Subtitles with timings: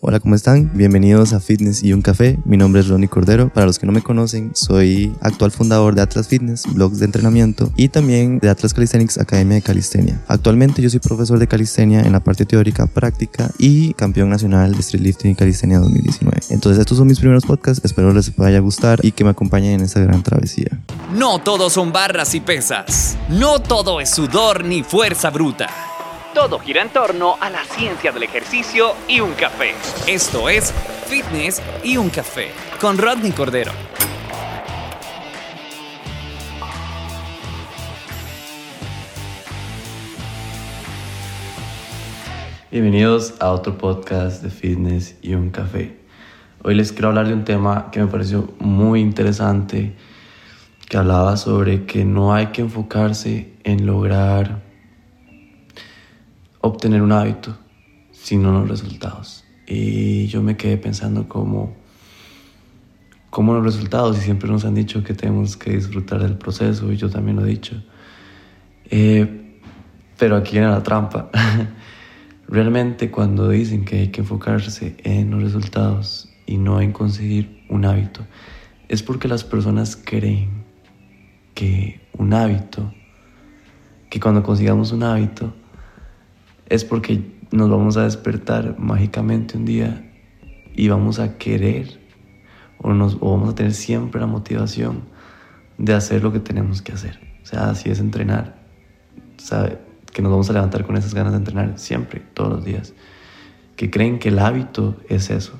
[0.00, 0.70] Hola, ¿cómo están?
[0.74, 2.38] Bienvenidos a Fitness y un Café.
[2.44, 3.48] Mi nombre es Ronnie Cordero.
[3.48, 7.72] Para los que no me conocen, soy actual fundador de Atlas Fitness, blogs de entrenamiento
[7.74, 10.22] y también de Atlas Calisthenics Academia de Calistenia.
[10.28, 14.78] Actualmente yo soy profesor de calistenia en la parte teórica práctica y campeón nacional de
[14.78, 16.42] Street Lifting y Calistenia 2019.
[16.50, 19.72] Entonces estos son mis primeros podcasts, espero les vaya a gustar y que me acompañen
[19.72, 20.80] en esta gran travesía.
[21.12, 23.16] No todo son barras y pesas.
[23.28, 25.87] No todo es sudor ni fuerza bruta.
[26.38, 29.74] Todo gira en torno a la ciencia del ejercicio y un café.
[30.06, 30.72] Esto es
[31.08, 33.72] Fitness y un café con Rodney Cordero.
[42.70, 45.96] Bienvenidos a otro podcast de Fitness y un café.
[46.62, 49.96] Hoy les quiero hablar de un tema que me pareció muy interesante,
[50.88, 54.67] que hablaba sobre que no hay que enfocarse en lograr
[56.60, 57.56] obtener un hábito,
[58.12, 59.44] sino los resultados.
[59.66, 61.76] Y yo me quedé pensando cómo,
[63.30, 66.96] cómo los resultados, y siempre nos han dicho que tenemos que disfrutar del proceso, y
[66.96, 67.82] yo también lo he dicho.
[68.90, 69.60] Eh,
[70.18, 71.30] pero aquí viene la trampa.
[72.48, 77.84] Realmente cuando dicen que hay que enfocarse en los resultados y no en conseguir un
[77.84, 78.26] hábito,
[78.88, 80.64] es porque las personas creen
[81.54, 82.92] que un hábito,
[84.08, 85.52] que cuando consigamos un hábito,
[86.68, 90.04] es porque nos vamos a despertar mágicamente un día
[90.74, 91.98] y vamos a querer
[92.78, 95.02] o, nos, vamos a tener siempre la motivación
[95.78, 97.18] de hacer lo que tenemos que hacer.
[97.42, 98.58] O sea, así es entrenar.
[99.38, 99.78] Sabe
[100.12, 102.94] que nos vamos a levantar con esas ganas de entrenar siempre, todos los días.
[103.76, 105.58] Que creen que el hábito es eso.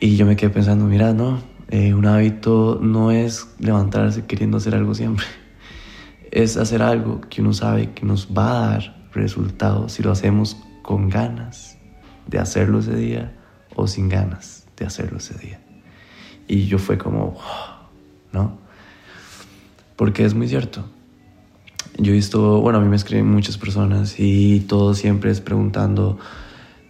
[0.00, 4.74] Y yo me quedé pensando, mira, no, eh, un hábito no es levantarse queriendo hacer
[4.74, 5.26] algo siempre.
[6.32, 10.56] Es hacer algo que uno sabe que nos va a dar resultado si lo hacemos
[10.82, 11.76] con ganas
[12.26, 13.32] de hacerlo ese día
[13.74, 15.60] o sin ganas de hacerlo ese día.
[16.48, 17.36] Y yo fue como,
[18.32, 18.58] ¿no?
[19.96, 20.84] Porque es muy cierto.
[21.98, 26.18] Yo he visto, bueno, a mí me escriben muchas personas y todo siempre es preguntando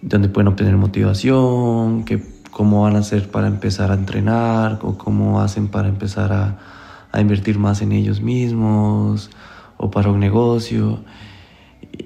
[0.00, 5.40] dónde pueden obtener motivación, que, cómo van a hacer para empezar a entrenar o cómo
[5.40, 6.58] hacen para empezar a,
[7.12, 9.30] a invertir más en ellos mismos
[9.76, 11.04] o para un negocio.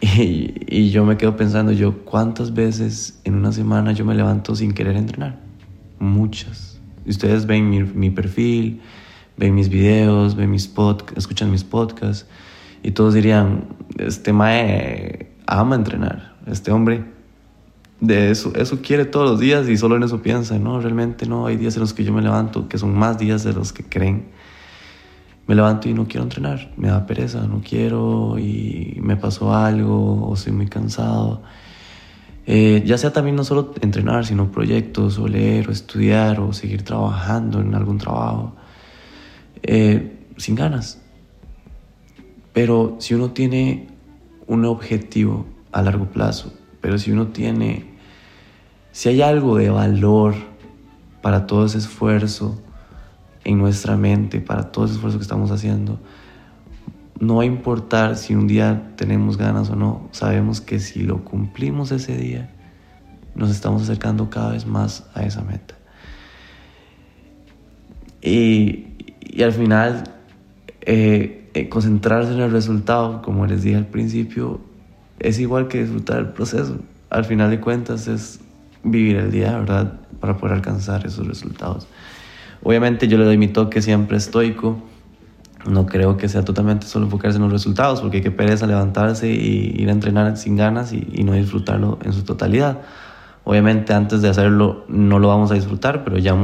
[0.00, 4.72] Y, yo me quedo pensando, yo cuántas veces en una semana yo me levanto sin
[4.72, 5.38] querer entrenar.
[5.98, 6.80] Muchas.
[7.06, 8.80] Ustedes ven mi, perfil,
[9.36, 12.26] ven mis videos, ven mis podcasts, escuchan mis podcasts
[12.82, 13.64] y todos dirían,
[13.98, 17.04] este mae ama entrenar, este hombre
[18.00, 20.80] de eso, eso quiere todos los días y solo en eso piensa, ¿no?
[20.80, 23.52] Realmente no, hay días en los que yo me levanto, que son más días de
[23.52, 24.26] los que creen
[25.46, 30.28] me levanto y no quiero entrenar, me da pereza, no quiero y me pasó algo
[30.28, 31.42] o soy muy cansado.
[32.46, 36.82] Eh, ya sea también no solo entrenar, sino proyectos o leer o estudiar o seguir
[36.82, 38.54] trabajando en algún trabajo,
[39.62, 41.00] eh, sin ganas.
[42.52, 43.88] Pero si uno tiene
[44.46, 47.94] un objetivo a largo plazo, pero si uno tiene,
[48.90, 50.34] si hay algo de valor
[51.22, 52.60] para todo ese esfuerzo,
[53.44, 55.98] en nuestra mente para todo ese esfuerzo que estamos haciendo,
[57.20, 61.92] no va importar si un día tenemos ganas o no, sabemos que si lo cumplimos
[61.92, 62.50] ese día,
[63.34, 65.76] nos estamos acercando cada vez más a esa meta.
[68.20, 68.86] Y,
[69.20, 70.04] y al final,
[70.82, 74.60] eh, eh, concentrarse en el resultado, como les dije al principio,
[75.18, 76.78] es igual que disfrutar el proceso.
[77.10, 78.40] Al final de cuentas es
[78.82, 80.00] vivir el día, ¿verdad?
[80.18, 81.86] Para poder alcanzar esos resultados.
[82.62, 84.78] Obviamente yo le doy mi toque siempre estoico.
[85.68, 89.74] No creo que sea totalmente solo enfocarse en los resultados, porque que pereza levantarse y
[89.78, 92.80] ir a entrenar sin ganas y, no disfrutarlo en su totalidad.
[93.44, 96.36] Obviamente antes de hacerlo no lo vamos a disfrutar, pero ya,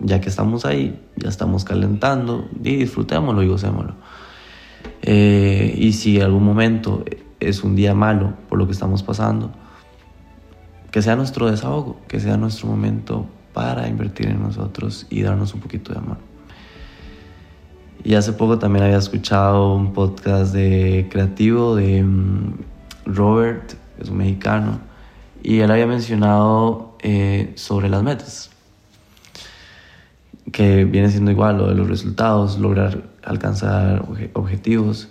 [0.00, 3.94] ya que estamos ahí, ya estamos calentando y disfrutémoslo y gocémoslo.
[5.02, 7.04] Eh, y si algún momento
[7.40, 9.52] es un día malo por lo que estamos pasando,
[10.90, 13.26] que sea nuestro desahogo, que sea nuestro momento
[13.56, 16.18] para invertir en nosotros y darnos un poquito de amor.
[18.04, 22.52] Y hace poco también había escuchado un podcast de creativo de mm,
[23.06, 24.78] Robert, es un mexicano,
[25.42, 28.50] y él había mencionado eh, sobre las metas,
[30.52, 34.04] que viene siendo igual lo de los resultados, lograr alcanzar
[34.34, 35.08] objetivos.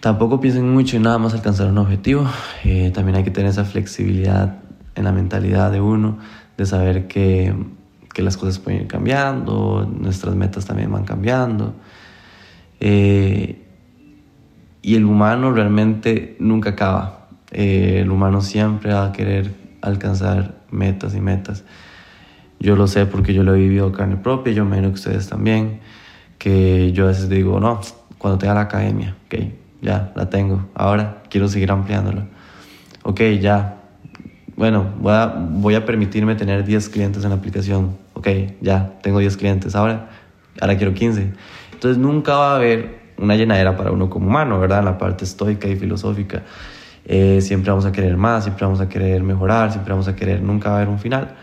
[0.00, 2.28] Tampoco piensen mucho en nada más alcanzar un objetivo,
[2.62, 4.58] eh, también hay que tener esa flexibilidad
[4.96, 6.18] en la mentalidad de uno
[6.60, 7.54] de saber que,
[8.12, 11.72] que las cosas pueden ir cambiando, nuestras metas también van cambiando.
[12.80, 13.64] Eh,
[14.82, 17.28] y el humano realmente nunca acaba.
[17.50, 21.64] Eh, el humano siempre va a querer alcanzar metas y metas.
[22.58, 25.80] Yo lo sé porque yo lo he vivido carne propia, yo menos que ustedes también,
[26.36, 27.80] que yo a veces digo, no,
[28.18, 29.44] cuando tenga la academia, ok,
[29.80, 32.26] ya la tengo, ahora quiero seguir ampliándola.
[33.02, 33.79] Ok, ya,
[34.60, 38.28] bueno, voy a, permitirme tener 10 clientes en la aplicación, ok,
[38.60, 40.10] ya, tengo 10 clientes, ahora,
[40.60, 41.32] ahora quiero 15.
[41.72, 44.84] Entonces nunca va a haber una llenadera para uno como humano, ¿verdad?
[44.84, 46.42] La parte estoica y filosófica.
[47.06, 50.42] Eh, siempre vamos a querer más, siempre vamos a querer mejorar, siempre vamos a querer,
[50.42, 51.36] nunca va a haber un final.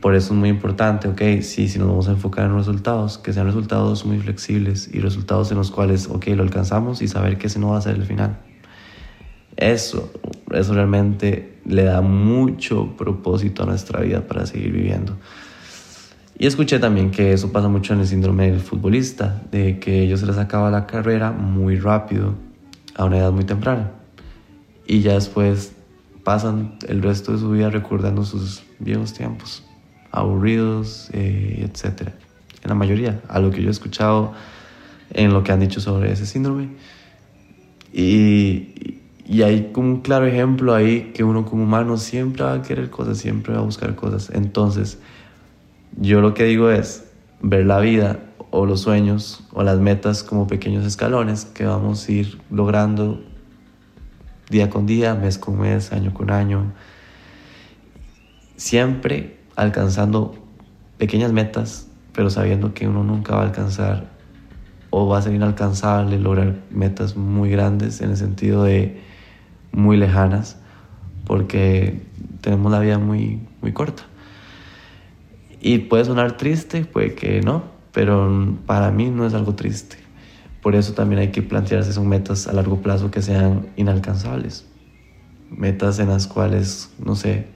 [0.00, 3.34] Por eso es muy importante, ok, sí, si nos vamos a enfocar en resultados, que
[3.34, 7.48] sean resultados muy flexibles y resultados en los cuales, ok, lo alcanzamos y saber que
[7.48, 8.38] ese no va a ser el final.
[9.56, 10.12] Eso,
[10.52, 15.16] eso realmente le da mucho propósito a nuestra vida para seguir viviendo.
[16.36, 20.20] Y escuché también que eso pasa mucho en el síndrome del futbolista, de que ellos
[20.20, 22.34] se les acaba la carrera muy rápido,
[22.96, 23.92] a una edad muy temprana.
[24.86, 25.72] Y ya después
[26.24, 29.62] pasan el resto de su vida recordando sus viejos tiempos
[30.14, 32.08] aburridos, eh, etc.
[32.62, 34.32] En la mayoría, a lo que yo he escuchado
[35.10, 36.68] en lo que han dicho sobre ese síndrome.
[37.92, 42.62] Y, y hay como un claro ejemplo ahí que uno como humano siempre va a
[42.62, 44.30] querer cosas, siempre va a buscar cosas.
[44.34, 44.98] Entonces,
[45.96, 47.04] yo lo que digo es
[47.40, 52.12] ver la vida o los sueños o las metas como pequeños escalones que vamos a
[52.12, 53.20] ir logrando
[54.50, 56.72] día con día, mes con mes, año con año.
[58.56, 60.34] Siempre alcanzando
[60.98, 64.12] pequeñas metas, pero sabiendo que uno nunca va a alcanzar
[64.90, 69.13] o va a ser inalcanzable lograr metas muy grandes en el sentido de
[69.74, 70.56] muy lejanas,
[71.26, 72.00] porque
[72.40, 74.04] tenemos la vida muy, muy corta.
[75.60, 79.96] Y puede sonar triste, puede que no, pero para mí no es algo triste.
[80.62, 84.66] Por eso también hay que plantearse son metas a largo plazo que sean inalcanzables.
[85.50, 87.46] Metas en las cuales, no sé,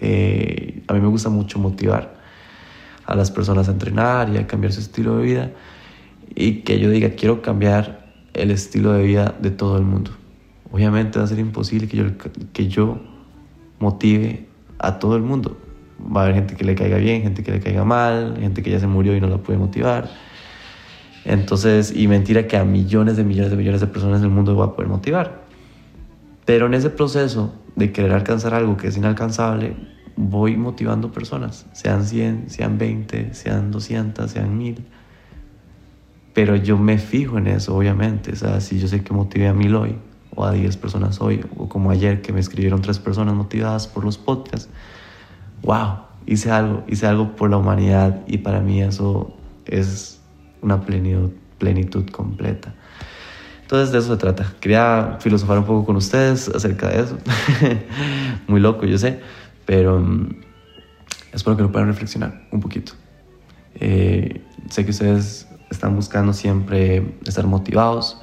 [0.00, 2.16] eh, a mí me gusta mucho motivar
[3.06, 5.50] a las personas a entrenar y a cambiar su estilo de vida
[6.34, 10.10] y que yo diga quiero cambiar el estilo de vida de todo el mundo.
[10.70, 12.04] Obviamente va a ser imposible que yo,
[12.52, 12.98] que yo
[13.78, 14.46] motive
[14.78, 15.56] a todo el mundo.
[16.00, 18.70] Va a haber gente que le caiga bien, gente que le caiga mal, gente que
[18.70, 20.08] ya se murió y no la puede motivar.
[21.24, 24.56] Entonces, y mentira que a millones de millones de millones de personas en el mundo
[24.56, 25.42] va a poder motivar.
[26.44, 29.76] Pero en ese proceso de querer alcanzar algo que es inalcanzable,
[30.16, 34.86] voy motivando personas, sean 100, sean 20, sean 200, sean 1000.
[36.32, 38.32] Pero yo me fijo en eso, obviamente.
[38.32, 39.96] O sea, si yo sé que motivé a 1000 hoy,
[40.38, 44.04] o a 10 personas hoy, o como ayer que me escribieron tres personas motivadas por
[44.04, 44.70] los podcasts,
[45.62, 45.96] wow,
[46.26, 49.34] hice algo, hice algo por la humanidad y para mí eso
[49.66, 50.20] es
[50.62, 52.72] una plenitud, plenitud completa.
[53.62, 54.54] Entonces de eso se trata.
[54.60, 57.18] Quería filosofar un poco con ustedes acerca de eso.
[58.46, 59.18] Muy loco, yo sé,
[59.66, 60.36] pero mm,
[61.32, 62.92] espero que lo puedan reflexionar un poquito.
[63.74, 64.40] Eh,
[64.70, 68.22] sé que ustedes están buscando siempre estar motivados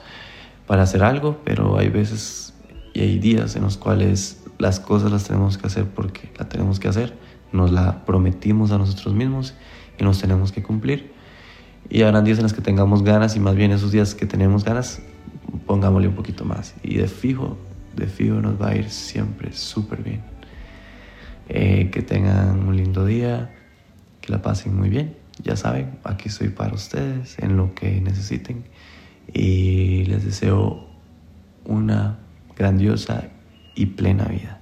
[0.67, 2.53] para hacer algo, pero hay veces
[2.93, 6.79] y hay días en los cuales las cosas las tenemos que hacer porque la tenemos
[6.79, 7.13] que hacer.
[7.51, 9.53] Nos la prometimos a nosotros mismos
[9.99, 11.13] y nos tenemos que cumplir.
[11.89, 14.63] Y habrán días en los que tengamos ganas y más bien esos días que tenemos
[14.63, 15.01] ganas
[15.65, 16.75] pongámosle un poquito más.
[16.83, 17.57] Y de fijo,
[17.95, 20.21] de fijo nos va a ir siempre súper bien.
[21.49, 23.53] Eh, que tengan un lindo día,
[24.21, 25.15] que la pasen muy bien.
[25.43, 28.65] Ya saben, aquí estoy para ustedes en lo que necesiten.
[29.33, 30.85] Y les deseo
[31.65, 32.19] una
[32.55, 33.29] grandiosa
[33.75, 34.54] y plena vida.